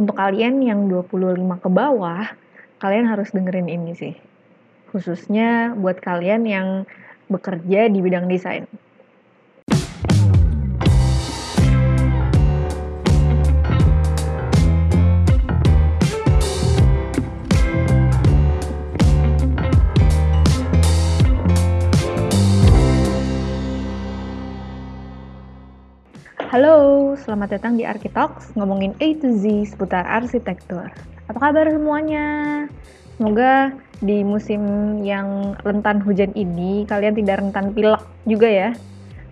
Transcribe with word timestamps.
untuk 0.00 0.16
kalian 0.16 0.64
yang 0.64 0.88
25 0.88 1.60
ke 1.60 1.68
bawah, 1.68 2.24
kalian 2.80 3.04
harus 3.04 3.28
dengerin 3.36 3.68
ini 3.68 3.92
sih. 3.92 4.14
Khususnya 4.88 5.76
buat 5.76 6.00
kalian 6.00 6.48
yang 6.48 6.68
bekerja 7.28 7.92
di 7.92 8.00
bidang 8.00 8.26
desain. 8.26 8.64
Halo, 26.50 27.14
selamat 27.14 27.62
datang 27.62 27.78
di 27.78 27.86
Arkitalks, 27.86 28.58
ngomongin 28.58 28.90
A 28.98 29.14
to 29.22 29.38
Z 29.38 29.70
seputar 29.70 30.02
arsitektur. 30.02 30.90
Apa 31.30 31.38
kabar 31.38 31.70
semuanya? 31.70 32.66
Semoga 33.14 33.70
di 34.02 34.26
musim 34.26 34.58
yang 35.06 35.54
rentan 35.62 36.02
hujan 36.02 36.34
ini, 36.34 36.82
kalian 36.90 37.14
tidak 37.14 37.38
rentan 37.38 37.70
pilek 37.70 38.02
juga 38.26 38.50
ya. 38.50 38.70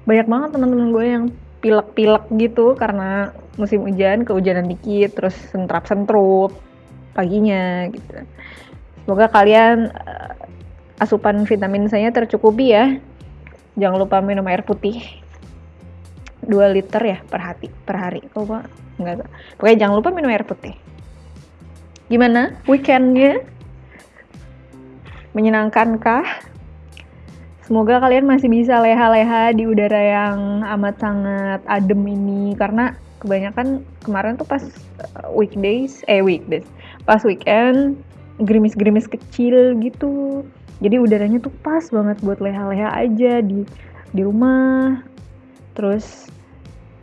Banyak 0.07 0.31
banget 0.31 0.49
teman-teman 0.55 0.95
gue 0.95 1.07
yang 1.11 1.25
pilek-pilek 1.59 2.25
gitu 2.39 2.79
karena 2.79 3.35
musim 3.59 3.83
hujan, 3.83 4.23
kehujanan 4.23 4.71
dikit, 4.71 5.19
terus 5.19 5.35
sentrap-sentrup 5.51 6.55
paginya 7.19 7.91
gitu. 7.91 8.15
Semoga 9.03 9.27
kalian 9.27 9.91
uh, 9.91 10.39
asupan 11.03 11.43
vitamin 11.51 11.91
saya 11.91 12.15
tercukupi 12.15 12.79
ya. 12.79 12.95
Jangan 13.75 14.07
lupa 14.07 14.23
minum 14.23 14.47
air 14.47 14.63
putih 14.63 15.27
2 16.49 16.75
liter 16.75 17.03
ya 17.05 17.19
per 17.29 17.41
hari 17.45 17.69
per 17.85 17.97
hari. 18.01 18.21
Kok 18.33 18.45
pak. 18.49 18.65
Enggak 18.99 19.29
pokoknya 19.61 19.77
jangan 19.87 19.95
lupa 20.01 20.11
minum 20.11 20.33
air 20.33 20.43
putih. 20.49 20.75
Gimana 22.09 22.57
weekendnya? 22.65 23.45
Menyenangkan 25.37 26.01
kah 26.01 26.25
semoga 27.63 28.01
kalian 28.01 28.25
masih 28.25 28.49
bisa 28.49 28.81
leha-leha 28.81 29.53
di 29.53 29.69
udara 29.69 30.01
yang 30.01 30.65
amat 30.65 30.97
sangat 30.99 31.61
adem 31.69 32.01
ini. 32.09 32.57
Karena 32.57 32.97
kebanyakan 33.21 33.85
kemarin 34.01 34.41
tuh 34.41 34.49
pas 34.49 34.65
uh, 35.21 35.29
weekdays 35.35 36.07
eh 36.07 36.23
weekdays 36.23 36.65
pas 37.03 37.21
weekend 37.27 38.01
gerimis-gerimis 38.41 39.05
kecil 39.05 39.77
gitu. 39.85 40.43
Jadi 40.81 40.97
udaranya 40.97 41.43
tuh 41.43 41.53
pas 41.61 41.83
banget 41.91 42.17
buat 42.25 42.41
leha-leha 42.41 42.89
aja 42.95 43.45
di 43.45 43.69
di 44.17 44.21
rumah. 44.25 45.05
Terus 45.77 46.31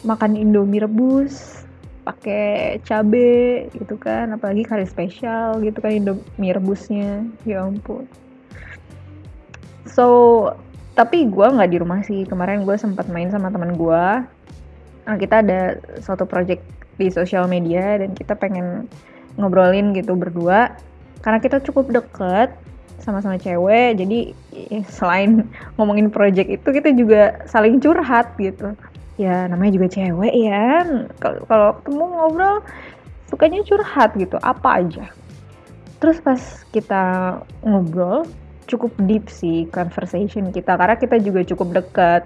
makan 0.05 0.37
indomie 0.37 0.79
rebus 0.79 1.65
pakai 2.05 2.77
cabe 2.85 3.65
gitu 3.73 3.97
kan 3.97 4.29
apalagi 4.29 4.61
kari 4.61 4.85
spesial 4.85 5.57
gitu 5.65 5.81
kan 5.81 5.91
indomie 5.91 6.53
rebusnya. 6.53 7.25
Ya 7.43 7.65
ampun. 7.65 8.05
So 9.89 10.05
tapi 10.93 11.27
gue 11.27 11.47
nggak 11.49 11.71
di 11.73 11.77
rumah 11.81 12.05
sih. 12.05 12.23
Kemarin 12.29 12.63
gue 12.63 12.77
sempat 12.77 13.09
main 13.09 13.33
sama 13.33 13.49
teman 13.49 13.73
gue 13.75 14.05
nah, 15.05 15.17
kita 15.17 15.41
ada 15.45 15.77
suatu 16.01 16.25
project 16.25 16.61
di 16.95 17.11
sosial 17.11 17.45
media 17.45 17.99
dan 17.99 18.15
kita 18.15 18.37
pengen 18.37 18.85
ngobrolin 19.35 19.91
gitu 19.97 20.13
berdua. 20.13 20.77
Karena 21.25 21.41
kita 21.41 21.57
cukup 21.65 21.89
deket 21.89 22.53
sama-sama 23.01 23.35
cewek 23.35 23.99
jadi 23.99 24.19
selain 24.87 25.45
ngomongin 25.75 26.07
project 26.07 26.47
itu 26.47 26.69
kita 26.71 26.89
juga 26.95 27.43
saling 27.45 27.77
curhat 27.83 28.33
gitu 28.39 28.71
ya 29.15 29.47
namanya 29.47 29.79
juga 29.79 29.87
cewek 29.91 30.33
ya. 30.33 30.83
Kalau 31.21 31.69
ketemu 31.81 32.03
ngobrol 32.03 32.57
sukanya 33.31 33.61
curhat 33.65 34.13
gitu 34.15 34.37
apa 34.43 34.83
aja. 34.83 35.05
Terus 35.99 36.19
pas 36.21 36.41
kita 36.75 37.03
ngobrol 37.63 38.27
cukup 38.65 38.91
deep 39.05 39.29
sih 39.29 39.69
conversation 39.69 40.49
kita 40.49 40.75
karena 40.75 40.95
kita 40.97 41.17
juga 41.21 41.41
cukup 41.47 41.83
dekat. 41.83 42.23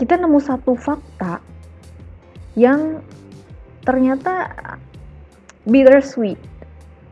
Kita 0.00 0.18
nemu 0.18 0.38
satu 0.42 0.74
fakta 0.74 1.38
yang 2.58 3.00
ternyata 3.86 4.50
bittersweet 5.62 6.38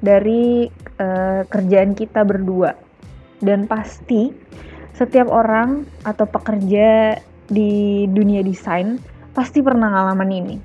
dari 0.03 0.66
uh, 0.99 1.47
kerjaan 1.47 1.94
kita 1.94 2.25
berdua. 2.26 2.75
Dan 3.41 3.65
pasti 3.65 4.28
setiap 4.93 5.32
orang 5.32 5.88
atau 6.04 6.28
pekerja 6.28 7.16
di 7.50 8.06
dunia 8.06 8.41
desain 8.47 9.03
pasti 9.34 9.59
pernah 9.61 9.91
ngalaman 9.91 10.31
ini. 10.31 10.56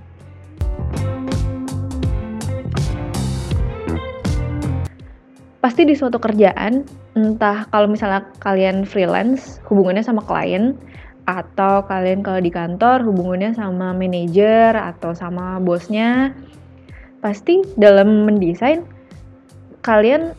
Pasti 5.65 5.81
di 5.81 5.97
suatu 5.97 6.21
kerjaan, 6.21 6.85
entah 7.17 7.65
kalau 7.73 7.89
misalnya 7.89 8.29
kalian 8.37 8.85
freelance, 8.85 9.57
hubungannya 9.65 10.05
sama 10.05 10.21
klien, 10.21 10.77
atau 11.25 11.81
kalian 11.89 12.21
kalau 12.21 12.37
di 12.37 12.53
kantor 12.53 13.01
hubungannya 13.01 13.57
sama 13.57 13.89
manajer 13.97 14.77
atau 14.77 15.17
sama 15.17 15.57
bosnya, 15.57 16.37
pasti 17.17 17.65
dalam 17.81 18.29
mendesain 18.29 18.85
kalian 19.81 20.37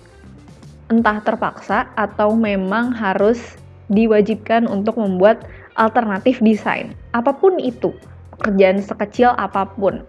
entah 0.94 1.18
terpaksa 1.26 1.90
atau 1.98 2.38
memang 2.38 2.94
harus 2.94 3.58
diwajibkan 3.90 4.70
untuk 4.70 4.94
membuat 4.94 5.42
alternatif 5.76 6.40
desain, 6.40 6.96
apa 7.12 7.36
pun 7.36 7.60
itu, 7.60 7.92
pekerjaan 8.36 8.80
sekecil 8.80 9.36
apa 9.36 9.68
pun. 9.76 10.02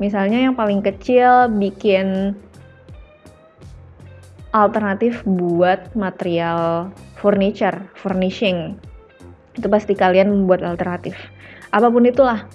Misalnya 0.00 0.40
yang 0.48 0.56
paling 0.56 0.80
kecil 0.80 1.52
bikin 1.60 2.32
alternatif 4.56 5.22
buat 5.26 5.92
material 5.94 6.90
furniture, 7.20 7.76
furnishing. 7.94 8.74
Itu 9.54 9.68
pasti 9.68 9.92
kalian 9.92 10.32
membuat 10.32 10.64
alternatif. 10.64 11.14
Apa 11.70 11.92
pun 11.92 12.08
itulah, 12.08 12.48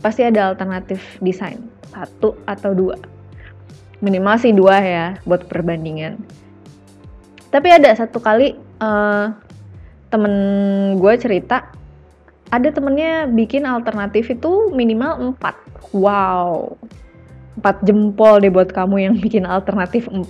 pasti 0.00 0.24
ada 0.24 0.54
alternatif 0.54 1.02
desain. 1.20 1.60
Satu 1.90 2.38
atau 2.46 2.70
dua. 2.72 2.96
Minimal 4.00 4.36
sih 4.40 4.54
dua 4.54 4.80
ya, 4.80 5.06
buat 5.28 5.44
perbandingan. 5.44 6.16
Tapi 7.50 7.68
ada 7.68 7.90
satu 7.92 8.22
kali 8.22 8.54
uh, 8.78 9.34
temen 10.10 10.34
gue 10.98 11.14
cerita 11.16 11.70
ada 12.50 12.68
temennya 12.74 13.30
bikin 13.30 13.62
alternatif 13.62 14.26
itu 14.34 14.74
minimal 14.74 15.38
4 15.38 15.94
wow. 15.94 16.74
4 17.62 17.86
jempol 17.86 18.42
deh 18.42 18.50
buat 18.50 18.74
kamu 18.74 18.96
yang 18.98 19.14
bikin 19.22 19.46
alternatif 19.46 20.10
4 20.10 20.26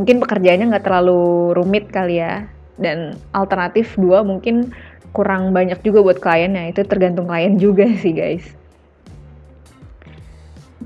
mungkin 0.00 0.16
pekerjaannya 0.24 0.74
nggak 0.74 0.86
terlalu 0.86 1.54
rumit 1.54 1.86
kali 1.94 2.18
ya. 2.18 2.50
Dan 2.80 3.14
alternatif 3.36 3.94
2 3.94 4.26
mungkin 4.26 4.72
kurang 5.14 5.52
banyak 5.54 5.78
juga 5.86 6.02
buat 6.02 6.18
kliennya. 6.18 6.74
Itu 6.74 6.82
tergantung 6.88 7.30
klien 7.30 7.60
juga 7.60 7.86
sih 8.02 8.10
guys. 8.16 8.44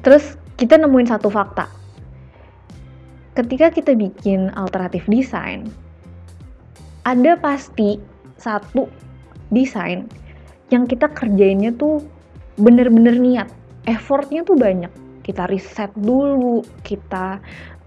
Terus 0.05 0.37
kita 0.61 0.77
nemuin 0.77 1.09
satu 1.09 1.33
fakta. 1.33 1.71
Ketika 3.35 3.73
kita 3.73 3.97
bikin 3.97 4.53
alternatif 4.55 5.09
desain 5.09 5.71
ada 7.05 7.37
pasti 7.37 8.01
satu 8.41 8.89
desain 9.53 10.09
yang 10.73 10.89
kita 10.89 11.13
kerjainnya 11.13 11.71
tuh 11.77 12.01
bener-bener 12.57 13.15
niat. 13.21 13.49
Effortnya 13.85 14.43
tuh 14.43 14.57
banyak. 14.57 14.91
Kita 15.25 15.49
riset 15.49 15.93
dulu 15.97 16.65
kita 16.85 17.41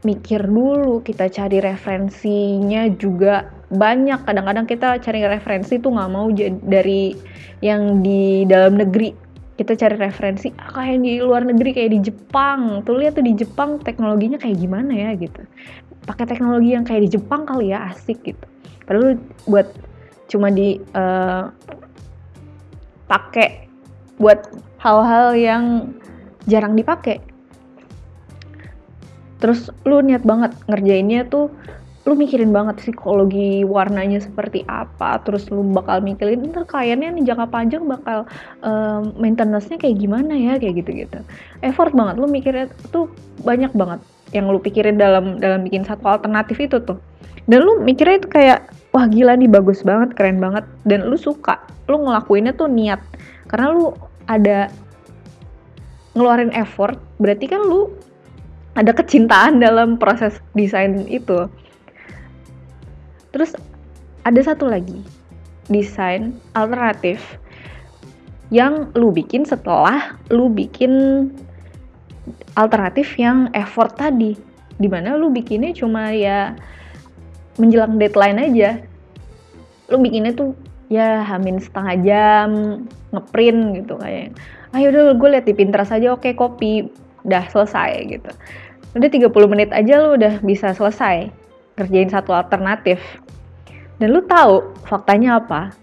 mikir 0.05 0.45
dulu 0.45 1.01
kita 1.01 1.27
cari 1.27 1.57
referensinya 1.57 2.85
juga 2.95 3.49
banyak. 3.73 4.23
Kadang-kadang 4.23 4.69
kita 4.69 5.01
cari 5.01 5.25
referensi 5.25 5.81
tuh 5.81 5.97
nggak 5.97 6.11
mau 6.13 6.29
dari 6.63 7.17
yang 7.65 8.05
di 8.05 8.45
dalam 8.45 8.77
negeri. 8.77 9.25
Kita 9.57 9.73
cari 9.73 9.97
referensi 9.97 10.53
ah, 10.61 10.69
kayak 10.69 11.01
di 11.01 11.17
luar 11.17 11.41
negeri 11.41 11.73
kayak 11.73 11.91
di 11.97 11.99
Jepang. 12.13 12.85
Tuh 12.85 13.01
lihat 13.01 13.17
tuh 13.17 13.25
di 13.25 13.33
Jepang 13.33 13.81
teknologinya 13.81 14.37
kayak 14.37 14.61
gimana 14.61 14.93
ya 14.93 15.09
gitu. 15.17 15.41
Pakai 16.05 16.29
teknologi 16.29 16.77
yang 16.77 16.85
kayak 16.85 17.09
di 17.09 17.17
Jepang 17.17 17.49
kali 17.49 17.73
ya 17.73 17.89
asik 17.89 18.21
gitu 18.21 18.45
padahal 18.87 19.19
buat 19.45 19.67
cuma 20.31 20.49
di 20.49 20.81
uh, 20.95 21.51
pakai 23.07 23.67
buat 24.17 24.49
hal-hal 24.81 25.37
yang 25.37 25.63
jarang 26.47 26.73
dipakai 26.73 27.21
terus 29.37 29.69
lu 29.85 30.01
niat 30.01 30.25
banget 30.25 30.55
ngerjainnya 30.65 31.29
tuh 31.29 31.53
lu 32.07 32.15
mikirin 32.15 32.55
banget 32.55 32.79
psikologi 32.79 33.67
warnanya 33.67 34.23
seperti 34.23 34.63
apa 34.71 35.19
terus 35.27 35.51
lu 35.51 35.59
bakal 35.75 35.99
mikirin 35.99 36.39
ntar 36.55 36.63
kliennya 36.63 37.11
nih 37.11 37.27
jangka 37.27 37.51
panjang 37.51 37.83
bakal 37.83 38.23
um, 38.63 39.11
maintenance-nya 39.19 39.75
kayak 39.75 39.99
gimana 39.99 40.31
ya 40.31 40.55
kayak 40.55 40.87
gitu-gitu. 40.87 41.19
Effort 41.59 41.91
banget 41.91 42.15
lu 42.15 42.31
mikirnya 42.31 42.71
tuh 42.95 43.11
banyak 43.43 43.75
banget 43.75 43.99
yang 44.31 44.47
lu 44.47 44.55
pikirin 44.63 44.95
dalam 44.95 45.35
dalam 45.43 45.67
bikin 45.67 45.83
satu 45.83 46.07
alternatif 46.07 46.55
itu 46.63 46.79
tuh. 46.79 46.95
Dan 47.43 47.67
lu 47.67 47.83
mikirnya 47.83 48.23
itu 48.23 48.31
kayak 48.31 48.71
wah 48.91 49.05
gila 49.07 49.35
nih 49.35 49.49
bagus 49.51 49.83
banget 49.83 50.15
keren 50.15 50.39
banget. 50.39 50.63
Dan 50.87 51.07
lu 51.07 51.17
suka 51.19 51.59
lu 51.87 52.03
ngelakuinnya 52.03 52.55
tuh 52.55 52.69
niat. 52.71 52.99
Karena 53.47 53.71
lu 53.71 53.95
ada 54.27 54.67
ngeluarin 56.17 56.51
effort 56.57 56.97
berarti 57.21 57.45
kan 57.45 57.61
lu 57.61 57.93
ada 58.73 58.93
kecintaan 58.93 59.59
dalam 59.65 59.95
proses 59.97 60.39
desain 60.53 61.05
itu. 61.07 61.47
Terus 63.31 63.53
ada 64.27 64.39
satu 64.43 64.67
lagi 64.67 65.03
desain 65.67 66.35
alternatif 66.55 67.39
yang 68.47 68.91
lu 68.95 69.11
bikin 69.11 69.43
setelah 69.43 70.15
lu 70.31 70.47
bikin 70.47 71.27
alternatif 72.55 73.15
yang 73.19 73.51
effort 73.51 73.95
tadi. 73.95 74.35
Di 74.77 74.87
mana 74.87 75.17
lu 75.17 75.33
bikinnya 75.33 75.73
cuma 75.73 76.13
ya 76.13 76.55
menjelang 77.57 77.97
deadline 77.97 78.39
aja. 78.39 78.81
Lu 79.89 80.01
bikinnya 80.01 80.33
tuh 80.33 80.53
ya 80.87 81.25
hamin 81.25 81.59
setengah 81.59 81.95
jam 82.05 82.49
ngeprint 83.11 83.83
gitu 83.83 83.99
kayak. 83.99 84.33
Ayo 84.75 84.93
udah 84.93 85.15
gue 85.15 85.29
liat 85.33 85.45
di 85.45 85.53
Pinterest 85.57 85.93
aja 85.93 86.13
oke 86.13 86.29
copy. 86.37 86.87
Udah 87.27 87.43
selesai 87.51 88.07
gitu. 88.07 88.31
Udah 88.95 89.09
30 89.11 89.51
menit 89.51 89.69
aja 89.75 89.99
lu 89.99 90.15
udah 90.15 90.39
bisa 90.41 90.71
selesai. 90.71 91.29
Kerjain 91.75 92.09
satu 92.09 92.33
alternatif. 92.33 92.97
Dan 93.97 94.13
lu 94.13 94.21
tahu 94.25 94.73
faktanya 94.85 95.41
apa? 95.41 95.73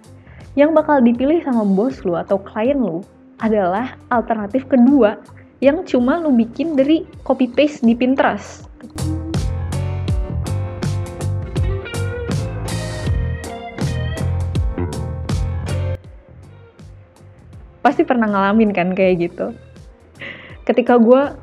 Yang 0.54 0.70
bakal 0.78 1.02
dipilih 1.02 1.42
sama 1.42 1.66
bos 1.66 2.02
lu 2.06 2.14
atau 2.14 2.38
klien 2.38 2.78
lu 2.78 3.02
adalah 3.42 3.98
alternatif 4.14 4.70
kedua 4.70 5.18
yang 5.58 5.82
cuma 5.82 6.22
lu 6.22 6.30
bikin 6.30 6.78
dari 6.78 7.02
copy 7.26 7.50
paste 7.50 7.82
di 7.82 7.96
Pinterest. 7.96 8.68
Pasti 17.84 18.02
pernah 18.08 18.26
ngalamin 18.26 18.72
kan 18.72 18.96
kayak 18.96 19.28
gitu. 19.28 19.52
Ketika 20.64 20.96
gue 20.96 21.36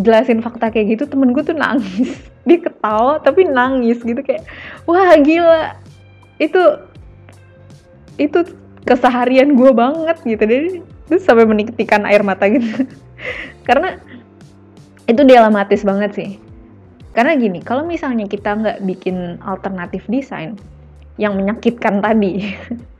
jelasin 0.00 0.40
fakta 0.40 0.72
kayak 0.72 0.96
gitu, 0.96 1.04
temen 1.04 1.36
gue 1.36 1.44
tuh 1.44 1.54
nangis. 1.54 2.16
Dia 2.48 2.58
ketawa 2.60 3.20
tapi 3.20 3.44
nangis 3.44 4.00
gitu 4.00 4.24
kayak, 4.24 4.48
wah 4.88 5.12
gila. 5.20 5.76
Itu 6.40 6.80
itu 8.18 8.40
keseharian 8.84 9.56
gue 9.56 9.70
banget 9.72 10.16
gitu 10.22 10.44
jadi 10.44 10.68
terus 11.08 11.24
sampai 11.24 11.48
meniktikan 11.48 12.04
air 12.04 12.20
mata 12.20 12.46
gitu 12.46 12.84
karena 13.68 13.98
itu 15.08 15.20
dilematis 15.24 15.82
banget 15.84 16.10
sih 16.16 16.30
karena 17.16 17.36
gini 17.36 17.64
kalau 17.64 17.84
misalnya 17.84 18.28
kita 18.28 18.54
nggak 18.54 18.78
bikin 18.84 19.40
alternatif 19.44 20.04
desain 20.08 20.56
yang 21.16 21.34
menyakitkan 21.38 22.04
tadi 22.04 22.54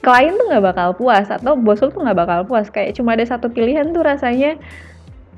klien 0.00 0.34
tuh 0.36 0.46
nggak 0.50 0.64
bakal 0.74 0.88
puas 0.96 1.26
atau 1.28 1.54
bos 1.58 1.80
lu 1.82 1.90
tuh 1.92 2.02
nggak 2.02 2.18
bakal 2.18 2.40
puas. 2.46 2.68
Kayak 2.68 2.96
cuma 2.98 3.14
ada 3.18 3.24
satu 3.26 3.50
pilihan 3.50 3.90
tuh 3.90 4.02
rasanya 4.04 4.56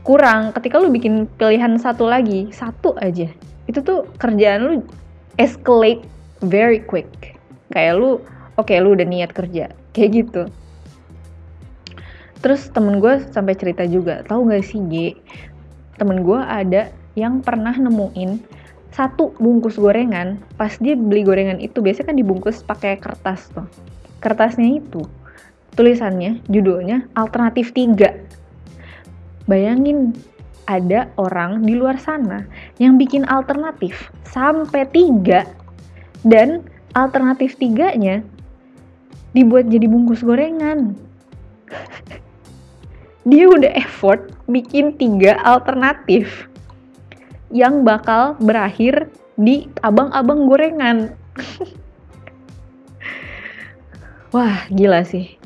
kurang. 0.07 0.53
Ketika 0.55 0.79
lu 0.79 0.93
bikin 0.93 1.27
pilihan 1.39 1.79
satu 1.79 2.07
lagi 2.07 2.51
satu 2.53 2.95
aja 3.01 3.31
itu 3.71 3.79
tuh 3.81 4.05
kerjaan 4.19 4.61
lu 4.67 4.75
escalate 5.39 6.05
very 6.43 6.83
quick. 6.83 7.39
Kayak 7.73 7.99
lu 7.99 8.11
oke 8.59 8.69
okay, 8.69 8.83
lu 8.83 8.95
udah 8.99 9.07
niat 9.07 9.31
kerja 9.33 9.73
kayak 9.95 10.11
gitu. 10.13 10.43
Terus 12.43 12.67
temen 12.75 12.99
gue 12.99 13.23
sampai 13.31 13.55
cerita 13.55 13.87
juga 13.87 14.27
tahu 14.27 14.51
gak 14.51 14.67
sih 14.67 14.83
G? 14.91 14.95
Temen 15.95 16.27
gue 16.27 16.41
ada 16.43 16.91
yang 17.15 17.39
pernah 17.39 17.71
nemuin 17.71 18.43
satu 18.93 19.33
bungkus 19.41 19.81
gorengan 19.81 20.37
pas 20.61 20.77
dia 20.77 20.93
beli 20.93 21.25
gorengan 21.25 21.57
itu 21.59 21.81
biasanya 21.81 22.13
kan 22.13 22.17
dibungkus 22.21 22.61
pakai 22.61 23.01
kertas 23.01 23.49
tuh 23.57 23.65
kertasnya 24.23 24.79
itu 24.79 25.03
tulisannya 25.75 26.41
judulnya 26.47 27.11
alternatif 27.19 27.75
tiga 27.75 28.15
bayangin 29.51 30.15
ada 30.71 31.11
orang 31.19 31.67
di 31.67 31.75
luar 31.75 31.99
sana 31.99 32.47
yang 32.79 32.95
bikin 32.95 33.27
alternatif 33.27 34.15
sampai 34.23 34.87
tiga 34.95 35.45
dan 36.23 36.63
alternatif 36.95 37.59
tiganya 37.59 38.23
dibuat 39.33 39.67
jadi 39.69 39.89
bungkus 39.89 40.23
gorengan. 40.23 40.95
Dia 43.29 43.47
udah 43.49 43.73
effort 43.79 44.35
bikin 44.51 44.99
tiga 44.99 45.39
alternatif 45.47 46.51
yang 47.55 47.87
bakal 47.87 48.35
berakhir 48.43 49.09
di 49.39 49.71
abang-abang 49.83 50.47
gorengan. 50.47 51.15
Wah, 54.33 54.65
gila 54.73 55.05
sih. 55.05 55.37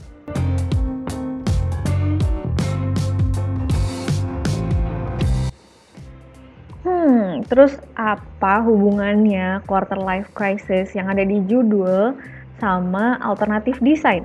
Hmm, 6.86 7.42
terus 7.50 7.74
apa 7.98 8.62
hubungannya 8.62 9.66
quarter 9.66 9.98
life 9.98 10.30
crisis 10.38 10.94
yang 10.94 11.10
ada 11.10 11.26
di 11.26 11.42
judul 11.50 12.14
sama 12.62 13.18
alternatif 13.26 13.82
desain. 13.82 14.22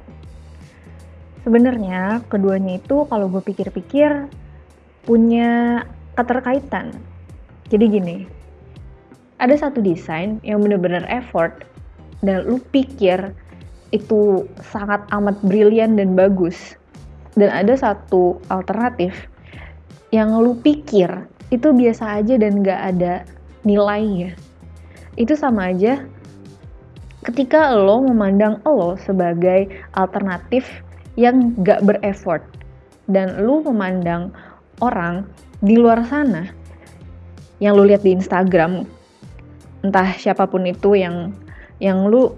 Sebenarnya 1.41 2.21
keduanya 2.29 2.77
itu 2.77 3.09
kalau 3.09 3.33
gue 3.33 3.41
pikir-pikir 3.41 4.29
punya 5.09 5.81
keterkaitan. 6.13 6.93
Jadi 7.65 7.85
gini, 7.89 8.17
ada 9.41 9.57
satu 9.57 9.81
desain 9.81 10.37
yang 10.45 10.61
bener-bener 10.61 11.01
effort 11.09 11.65
dan 12.21 12.45
lu 12.45 12.61
pikir 12.69 13.33
itu 13.91 14.47
sangat 14.59 15.03
amat 15.11 15.35
brilian 15.43 15.99
dan 15.99 16.15
bagus. 16.15 16.75
Dan 17.35 17.47
ada 17.47 17.75
satu 17.79 18.39
alternatif 18.51 19.15
yang 20.11 20.35
lu 20.35 20.59
pikir 20.59 21.07
itu 21.51 21.71
biasa 21.71 22.23
aja 22.23 22.35
dan 22.35 22.63
gak 22.63 22.81
ada 22.95 23.23
nilainya. 23.63 24.35
Itu 25.15 25.35
sama 25.35 25.71
aja 25.71 26.03
ketika 27.23 27.71
lo 27.75 28.03
memandang 28.03 28.59
lo 28.67 28.97
sebagai 28.99 29.69
alternatif 29.95 30.67
yang 31.15 31.55
gak 31.63 31.83
berefort 31.83 32.43
dan 33.07 33.43
lo 33.43 33.63
memandang 33.63 34.31
orang 34.83 35.27
di 35.61 35.77
luar 35.77 36.03
sana 36.07 36.49
yang 37.61 37.77
lo 37.77 37.85
lihat 37.85 38.01
di 38.01 38.15
Instagram 38.15 38.87
entah 39.85 40.13
siapa 40.17 40.45
pun 40.49 40.65
itu 40.65 40.97
yang 40.97 41.33
yang 41.81 42.05
lu 42.09 42.33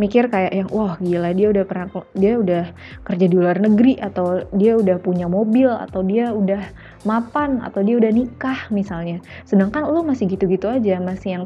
mikir 0.00 0.32
kayak 0.32 0.52
yang 0.56 0.68
wah 0.72 0.96
gila 0.96 1.36
dia 1.36 1.52
udah 1.52 1.64
pernah 1.68 1.86
dia 2.16 2.40
udah 2.40 2.64
kerja 3.04 3.26
di 3.28 3.36
luar 3.36 3.60
negeri 3.60 4.00
atau 4.00 4.40
dia 4.56 4.76
udah 4.76 4.96
punya 5.00 5.28
mobil 5.28 5.68
atau 5.68 6.00
dia 6.00 6.32
udah 6.32 6.64
mapan 7.04 7.60
atau 7.60 7.84
dia 7.84 8.00
udah 8.00 8.08
nikah 8.08 8.72
misalnya 8.72 9.20
sedangkan 9.44 9.84
lo 9.84 10.00
masih 10.00 10.28
gitu-gitu 10.32 10.64
aja 10.68 10.96
masih 10.96 11.28
yang 11.40 11.44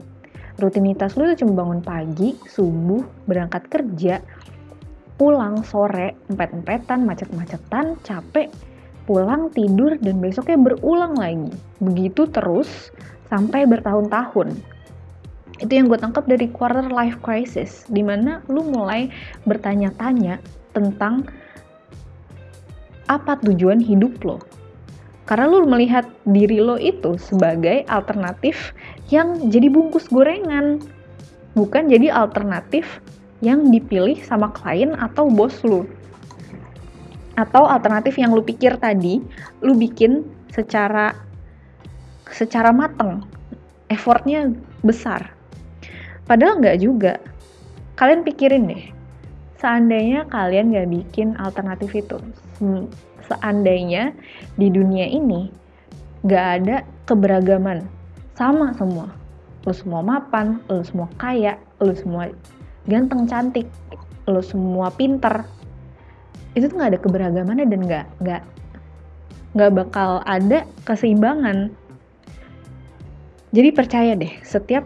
rutinitas 0.56 1.12
itu 1.16 1.44
cuma 1.44 1.64
bangun 1.64 1.80
pagi, 1.84 2.32
subuh, 2.48 3.04
berangkat 3.28 3.68
kerja, 3.68 4.24
pulang 5.20 5.60
sore, 5.64 6.16
empet-empetan, 6.32 7.04
macet-macetan, 7.04 8.00
capek, 8.04 8.48
pulang 9.04 9.52
tidur 9.52 9.96
dan 10.00 10.20
besoknya 10.20 10.56
berulang 10.56 11.14
lagi. 11.16 11.52
Begitu 11.80 12.28
terus 12.32 12.92
sampai 13.28 13.68
bertahun-tahun. 13.68 14.75
Itu 15.56 15.72
yang 15.72 15.88
gue 15.88 15.96
tangkap 15.96 16.28
dari 16.28 16.52
quarter 16.52 16.84
life 16.92 17.16
crisis, 17.24 17.88
di 17.88 18.04
mana 18.04 18.44
lu 18.52 18.60
mulai 18.66 19.08
bertanya-tanya 19.48 20.36
tentang 20.76 21.24
apa 23.08 23.38
tujuan 23.40 23.80
hidup 23.80 24.20
lo. 24.26 24.38
Karena 25.26 25.50
lu 25.50 25.66
melihat 25.66 26.06
diri 26.22 26.62
lo 26.62 26.78
itu 26.78 27.18
sebagai 27.18 27.82
alternatif 27.90 28.76
yang 29.10 29.50
jadi 29.50 29.66
bungkus 29.72 30.06
gorengan, 30.06 30.78
bukan 31.58 31.90
jadi 31.90 32.14
alternatif 32.14 33.02
yang 33.42 33.68
dipilih 33.74 34.20
sama 34.22 34.54
klien 34.54 34.94
atau 34.94 35.26
bos 35.26 35.56
lu. 35.66 35.82
Atau 37.36 37.66
alternatif 37.66 38.16
yang 38.16 38.32
lu 38.32 38.40
pikir 38.40 38.78
tadi, 38.80 39.20
lu 39.60 39.74
bikin 39.76 40.24
secara 40.54 41.12
secara 42.30 42.70
mateng, 42.70 43.26
effortnya 43.90 44.54
besar. 44.80 45.35
Padahal 46.26 46.58
nggak 46.58 46.78
juga. 46.82 47.22
Kalian 47.96 48.26
pikirin 48.26 48.68
deh, 48.68 48.84
seandainya 49.56 50.28
kalian 50.28 50.74
nggak 50.74 50.90
bikin 50.92 51.32
alternatif 51.40 51.96
itu, 51.96 52.20
seandainya 53.24 54.12
di 54.60 54.68
dunia 54.68 55.08
ini 55.08 55.50
gak 56.26 56.46
ada 56.62 56.76
keberagaman 57.06 57.86
sama 58.34 58.74
semua. 58.74 59.10
Lu 59.66 59.74
semua 59.74 60.02
mapan 60.02 60.62
lu 60.70 60.82
semua 60.86 61.10
kaya 61.18 61.58
lu 61.82 61.94
semua 61.94 62.30
ganteng 62.86 63.26
cantik 63.26 63.66
lu 64.26 64.42
semua 64.42 64.90
pinter. 64.94 65.46
Itu 66.58 66.70
tuh 66.70 66.76
gak 66.82 66.90
ada 66.96 67.00
keberagamannya 67.02 67.66
dan 67.70 67.80
gak 67.86 68.06
gak 68.22 68.42
gak 69.54 69.72
bakal 69.72 70.20
ada 70.26 70.66
keseimbangan. 70.82 71.70
Jadi 73.54 73.68
percaya 73.72 74.12
deh 74.18 74.34
setiap 74.42 74.84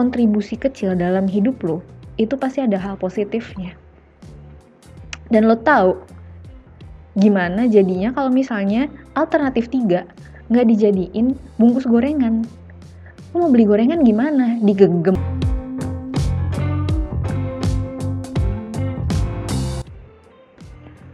kontribusi 0.00 0.56
kecil 0.56 0.96
dalam 0.96 1.28
hidup 1.28 1.60
lo 1.60 1.84
itu 2.16 2.32
pasti 2.40 2.64
ada 2.64 2.80
hal 2.80 2.96
positifnya 2.96 3.76
dan 5.28 5.44
lo 5.44 5.60
tahu 5.60 6.00
gimana 7.20 7.68
jadinya 7.68 8.16
kalau 8.16 8.32
misalnya 8.32 8.88
alternatif 9.12 9.68
tiga 9.68 10.08
nggak 10.50 10.66
dijadiin 10.66 11.38
bungkus 11.62 11.86
gorengan. 11.86 12.42
Lu 13.30 13.46
mau 13.46 13.50
beli 13.54 13.62
gorengan 13.62 14.02
gimana? 14.02 14.58
Digegem. 14.58 15.14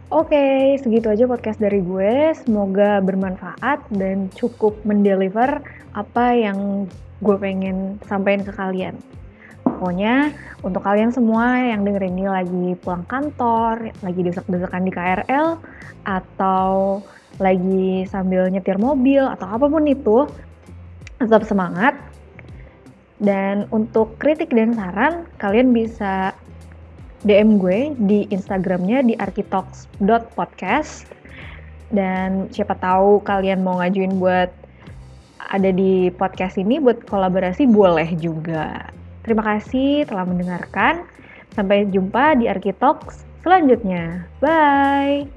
Oke, 0.09 0.73
segitu 0.81 1.13
aja 1.13 1.29
podcast 1.29 1.61
dari 1.61 1.85
gue. 1.85 2.33
Semoga 2.41 2.97
bermanfaat 3.05 3.85
dan 3.93 4.33
cukup 4.33 4.73
mendeliver 4.81 5.61
apa 5.93 6.33
yang 6.33 6.89
gue 7.21 7.35
pengen 7.37 7.97
sampaikan 8.05 8.45
ke 8.45 8.53
kalian. 8.53 8.95
Pokoknya 9.65 10.33
untuk 10.65 10.81
kalian 10.81 11.13
semua 11.13 11.59
yang 11.61 11.85
dengerin 11.85 12.17
ini 12.17 12.25
lagi 12.25 12.65
pulang 12.81 13.05
kantor, 13.05 13.93
lagi 14.01 14.21
desek-desekan 14.25 14.87
di 14.87 14.91
KRL, 14.95 15.59
atau 16.07 17.01
lagi 17.37 18.07
sambil 18.09 18.49
nyetir 18.49 18.81
mobil, 18.81 19.21
atau 19.21 19.45
apa 19.45 19.69
pun 19.69 19.85
itu, 19.85 20.25
tetap 21.21 21.45
semangat. 21.45 21.93
Dan 23.17 23.69
untuk 23.73 24.17
kritik 24.21 24.53
dan 24.53 24.73
saran, 24.77 25.25
kalian 25.41 25.73
bisa 25.73 26.33
DM 27.25 27.57
gue 27.57 27.97
di 27.97 28.29
Instagramnya 28.29 29.01
di 29.05 29.13
arkitalks.podcast. 29.17 31.09
Dan 31.93 32.49
siapa 32.53 32.77
tahu 32.77 33.21
kalian 33.25 33.61
mau 33.65 33.81
ngajuin 33.81 34.17
buat 34.21 34.49
ada 35.47 35.71
di 35.71 36.11
podcast 36.15 36.59
ini 36.59 36.79
buat 36.79 37.07
kolaborasi 37.07 37.67
boleh 37.67 38.15
juga. 38.19 38.91
Terima 39.23 39.43
kasih 39.43 40.07
telah 40.07 40.23
mendengarkan. 40.27 41.03
Sampai 41.55 41.89
jumpa 41.89 42.37
di 42.37 42.45
Arkitalks 42.47 43.25
selanjutnya. 43.41 44.27
Bye! 44.43 45.36